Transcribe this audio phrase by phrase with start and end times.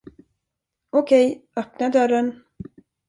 [0.89, 2.43] Okej, öppna dörren.